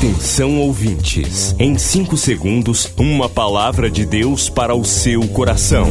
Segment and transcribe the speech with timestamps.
[0.00, 5.86] Atenção ouvintes, em 5 segundos, uma palavra de Deus para o seu coração.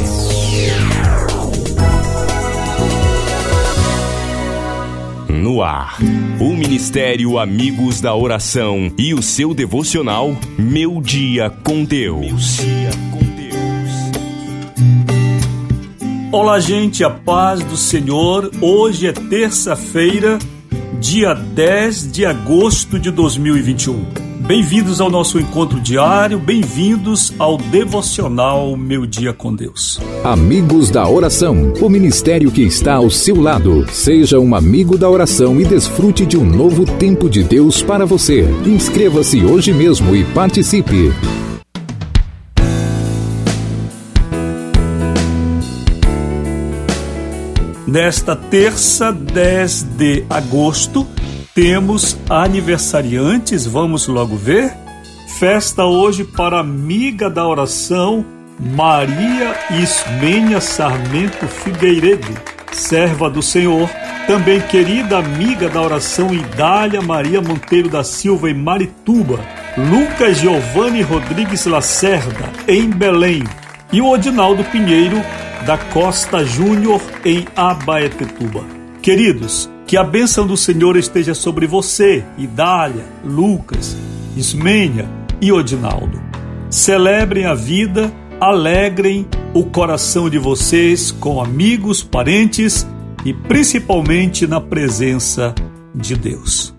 [5.30, 6.00] No ar,
[6.40, 12.58] o Ministério Amigos da Oração e o seu devocional Meu Dia com Deus.
[16.32, 18.50] Olá, gente, a paz do Senhor.
[18.60, 20.40] Hoje é terça-feira,
[21.00, 24.06] dia 10 de agosto de 2021.
[24.46, 29.98] Bem-vindos ao nosso encontro diário, bem-vindos ao devocional Meu Dia com Deus.
[30.26, 33.86] Amigos da Oração, o ministério que está ao seu lado.
[33.90, 38.44] Seja um amigo da oração e desfrute de um novo tempo de Deus para você.
[38.66, 41.14] Inscreva-se hoje mesmo e participe.
[47.90, 51.08] Nesta terça, 10 de agosto,
[51.56, 54.72] temos aniversariantes, vamos logo ver.
[55.40, 58.24] Festa hoje para amiga da oração
[58.60, 62.28] Maria Ismênia Sarmento Figueiredo,
[62.72, 63.90] serva do Senhor.
[64.28, 69.40] Também querida amiga da oração Idália Maria Monteiro da Silva em Marituba.
[69.76, 73.44] Lucas Giovanni Rodrigues Lacerda, em Belém.
[73.92, 75.20] E o Odinaldo Pinheiro
[75.66, 78.64] da Costa Júnior, em Abaetetuba.
[79.02, 83.98] Queridos, que a bênção do Senhor esteja sobre você, Idália, Lucas,
[84.36, 85.10] Ismênia
[85.42, 86.22] e Odinaldo.
[86.70, 92.88] Celebrem a vida, alegrem o coração de vocês com amigos, parentes
[93.26, 95.54] e principalmente na presença
[95.96, 96.79] de Deus.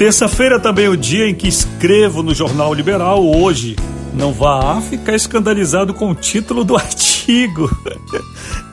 [0.00, 3.76] Terça-feira também é o dia em que escrevo no Jornal Liberal hoje.
[4.14, 7.70] Não vá ficar escandalizado com o título do artigo.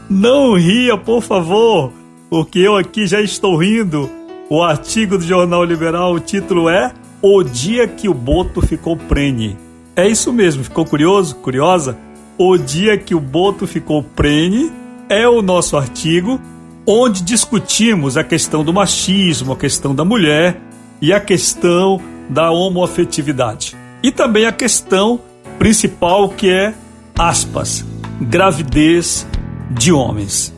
[0.09, 1.91] Não ria, por favor,
[2.29, 4.09] porque eu aqui já estou rindo.
[4.49, 9.57] O artigo do Jornal Liberal, o título é O Dia que o Boto Ficou Prene.
[9.97, 11.35] É isso mesmo, ficou curioso?
[11.35, 11.97] Curiosa?
[12.37, 14.71] O Dia que o Boto Ficou Prene
[15.09, 16.39] é o nosso artigo
[16.85, 20.66] onde discutimos a questão do machismo, a questão da mulher
[21.01, 23.75] e a questão da homoafetividade.
[24.03, 25.19] E também a questão
[25.57, 26.73] principal que é,
[27.17, 27.85] aspas,
[28.21, 29.27] gravidez
[29.71, 30.53] de homens.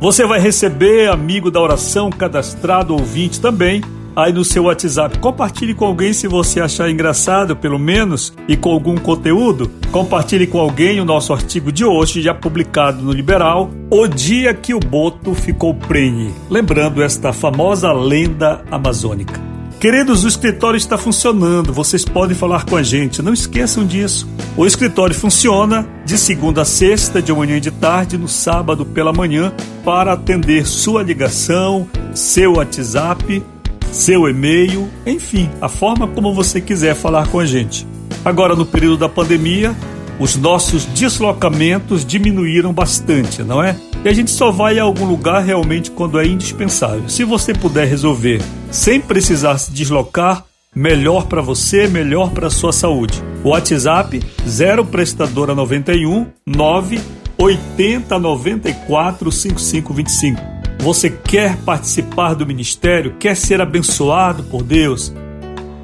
[0.00, 3.82] Você vai receber, amigo da oração, cadastrado ouvinte também,
[4.16, 5.18] aí no seu WhatsApp.
[5.18, 9.70] Compartilhe com alguém se você achar engraçado, pelo menos, e com algum conteúdo.
[9.90, 14.74] Compartilhe com alguém o nosso artigo de hoje, já publicado no Liberal, O Dia que
[14.74, 16.34] o Boto Ficou Prenhe.
[16.50, 19.51] Lembrando esta famosa lenda amazônica.
[19.82, 24.28] Queridos, o escritório está funcionando, vocês podem falar com a gente, não esqueçam disso.
[24.56, 29.12] O escritório funciona de segunda a sexta, de manhã e de tarde, no sábado pela
[29.12, 29.52] manhã,
[29.84, 33.42] para atender sua ligação, seu WhatsApp,
[33.90, 37.84] seu e-mail, enfim, a forma como você quiser falar com a gente.
[38.24, 39.74] Agora, no período da pandemia,
[40.18, 43.76] os nossos deslocamentos diminuíram bastante, não é?
[44.04, 47.08] E a gente só vai a algum lugar realmente quando é indispensável.
[47.08, 50.44] Se você puder resolver sem precisar se deslocar,
[50.74, 53.22] melhor para você, melhor para sua saúde.
[53.44, 57.00] WhatsApp 0 prestadora 91 9
[57.38, 60.40] 80 94 5525.
[60.78, 63.14] Você quer participar do ministério?
[63.18, 65.12] Quer ser abençoado por Deus?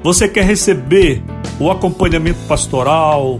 [0.03, 1.21] Você quer receber
[1.59, 3.39] o acompanhamento pastoral,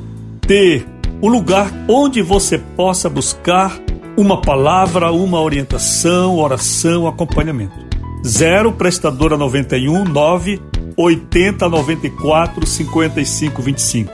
[0.50, 0.84] ter
[1.22, 3.80] o lugar onde você possa buscar
[4.18, 7.78] uma palavra, uma orientação, oração, acompanhamento.
[8.26, 10.60] 0 prestadora 91 9
[10.98, 14.14] 80 94 55 25.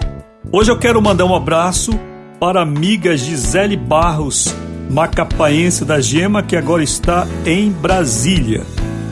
[0.51, 1.97] Hoje eu quero mandar um abraço
[2.37, 4.53] para a amiga Gisele Barros,
[4.89, 8.65] macapaense da Gema, que agora está em Brasília.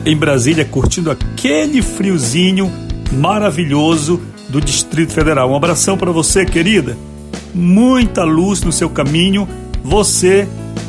[0.04, 2.70] Em Brasília, curtindo aquele friozinho
[3.12, 5.50] maravilhoso do Distrito Federal.
[5.50, 6.94] Um abração para você, querida.
[7.54, 9.48] Muita luz no seu caminho.
[9.84, 10.48] Você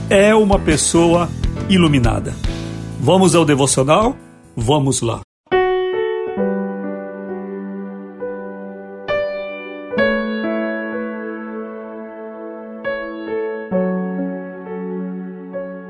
[0.09, 1.29] é uma pessoa
[1.69, 2.33] iluminada.
[2.99, 4.17] Vamos ao devocional?
[4.55, 5.21] Vamos lá.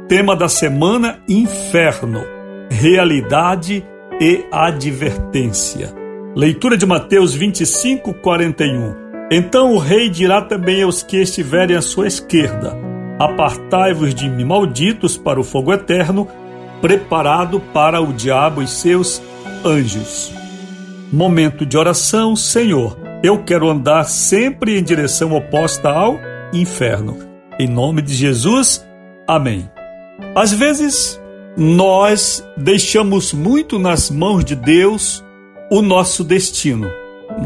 [0.09, 2.21] Tema da semana: Inferno,
[2.69, 3.85] realidade
[4.19, 5.93] e advertência.
[6.35, 9.04] Leitura de Mateus 25, 41.
[9.31, 12.77] Então o rei dirá também aos que estiverem à sua esquerda:
[13.17, 16.27] Apartai-vos de mim, malditos, para o fogo eterno,
[16.81, 19.21] preparado para o diabo e seus
[19.63, 20.31] anjos.
[21.11, 22.97] Momento de oração, Senhor.
[23.23, 26.19] Eu quero andar sempre em direção oposta ao
[26.53, 27.17] inferno.
[27.57, 28.85] Em nome de Jesus,
[29.27, 29.67] amém.
[30.35, 31.19] Às vezes,
[31.57, 35.23] nós deixamos muito nas mãos de Deus
[35.71, 36.91] o nosso destino,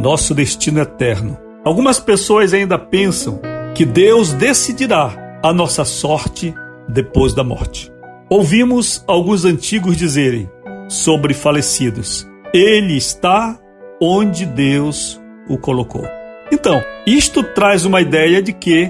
[0.01, 1.48] nosso destino eterno.
[1.63, 3.41] Algumas pessoas ainda pensam
[3.75, 6.53] que Deus decidirá a nossa sorte
[6.87, 7.91] depois da morte.
[8.29, 10.49] Ouvimos alguns antigos dizerem
[10.87, 13.59] sobre falecidos: Ele está
[14.01, 15.19] onde Deus
[15.49, 16.05] o colocou.
[16.51, 18.89] Então, isto traz uma ideia de que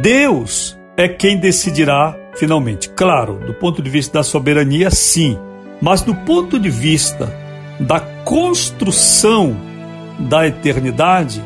[0.00, 2.88] Deus é quem decidirá finalmente.
[2.90, 5.36] Claro, do ponto de vista da soberania, sim,
[5.80, 7.34] mas do ponto de vista
[7.80, 9.56] da construção
[10.18, 11.42] da eternidade,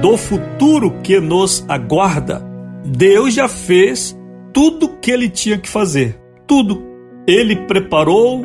[0.00, 2.42] do futuro que nos aguarda,
[2.84, 4.16] Deus já fez
[4.52, 6.18] tudo o que ele tinha que fazer.
[6.46, 6.82] Tudo.
[7.26, 8.44] Ele preparou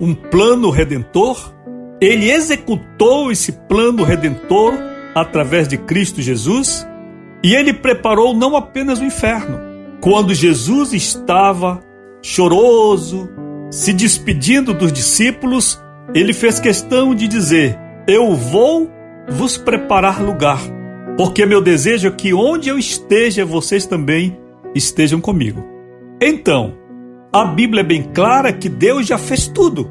[0.00, 1.52] um plano redentor,
[2.00, 4.74] ele executou esse plano redentor
[5.14, 6.86] através de Cristo Jesus
[7.42, 9.58] e ele preparou não apenas o inferno.
[10.00, 11.80] Quando Jesus estava
[12.22, 13.28] choroso,
[13.70, 15.80] se despedindo dos discípulos,
[16.14, 18.90] ele fez questão de dizer: Eu vou
[19.28, 20.60] vos preparar lugar,
[21.16, 24.36] porque meu desejo é que onde eu esteja, vocês também
[24.74, 25.64] estejam comigo.
[26.20, 26.74] Então,
[27.32, 29.90] a Bíblia é bem clara que Deus já fez tudo.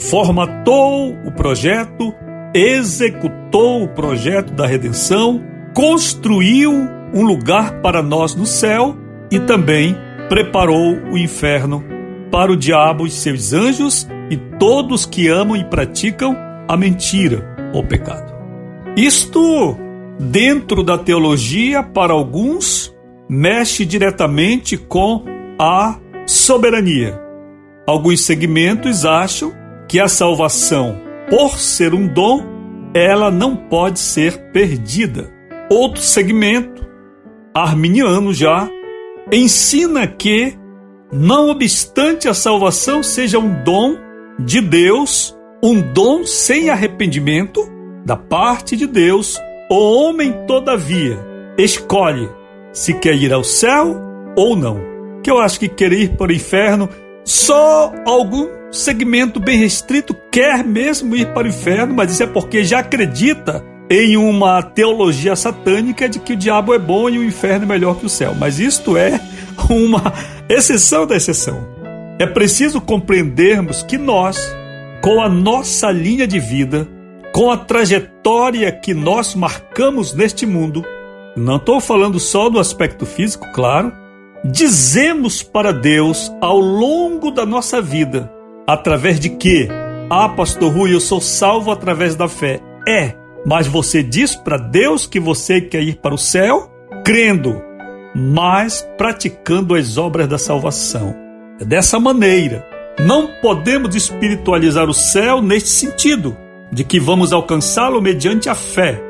[0.00, 2.14] Formatou o projeto,
[2.54, 5.42] executou o projeto da redenção,
[5.74, 6.72] construiu
[7.14, 8.96] um lugar para nós no céu
[9.30, 9.96] e também
[10.28, 11.82] preparou o inferno
[12.30, 16.36] para o diabo e seus anjos e todos que amam e praticam
[16.68, 18.34] a mentira ou pecado.
[18.96, 19.76] Isto,
[20.18, 22.94] dentro da teologia, para alguns,
[23.28, 25.24] mexe diretamente com
[25.58, 27.20] a soberania.
[27.86, 29.52] Alguns segmentos acham
[29.88, 31.00] que a salvação,
[31.30, 32.42] por ser um dom,
[32.94, 35.30] ela não pode ser perdida.
[35.70, 36.86] Outro segmento,
[37.54, 38.68] arminiano já,
[39.32, 40.54] ensina que,
[41.12, 43.96] não obstante a salvação seja um dom
[44.38, 47.60] de Deus, um dom sem arrependimento
[48.04, 49.38] da parte de Deus,
[49.70, 51.18] o homem, todavia,
[51.58, 52.28] escolhe
[52.72, 54.00] se quer ir ao céu
[54.36, 54.80] ou não.
[55.22, 56.88] Que eu acho que querer ir para o inferno,
[57.24, 62.64] só algum segmento bem restrito quer mesmo ir para o inferno, mas isso é porque
[62.64, 67.64] já acredita em uma teologia satânica de que o diabo é bom e o inferno
[67.64, 68.34] é melhor que o céu.
[68.38, 69.20] Mas isto é
[69.68, 70.12] uma
[70.48, 71.66] exceção da exceção.
[72.18, 74.54] É preciso compreendermos que nós,
[75.02, 76.88] com a nossa linha de vida,
[77.38, 80.84] com a trajetória que nós marcamos neste mundo,
[81.36, 83.92] não estou falando só do aspecto físico, claro,
[84.44, 88.28] dizemos para Deus ao longo da nossa vida,
[88.66, 89.68] através de que?
[90.10, 92.58] Ah, pastor Rui, eu sou salvo através da fé.
[92.88, 93.14] É,
[93.46, 96.68] mas você diz para Deus que você quer ir para o céu,
[97.04, 97.62] crendo,
[98.16, 101.14] mas praticando as obras da salvação.
[101.60, 102.66] É dessa maneira.
[102.98, 106.36] Não podemos espiritualizar o céu neste sentido,
[106.72, 109.02] de que vamos alcançá-lo mediante a fé.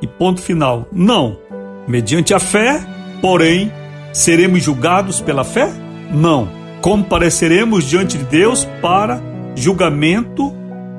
[0.00, 0.88] E ponto final.
[0.92, 1.38] Não.
[1.86, 2.80] Mediante a fé,
[3.20, 3.72] porém,
[4.12, 5.72] seremos julgados pela fé?
[6.12, 6.48] Não.
[6.80, 9.22] Compareceremos diante de Deus para
[9.54, 10.52] julgamento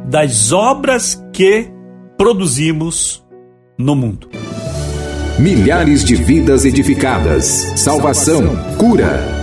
[0.06, 1.70] das obras que
[2.18, 3.24] produzimos
[3.78, 4.30] no mundo.
[5.40, 9.43] Milhares de vidas edificadas, salvação, cura.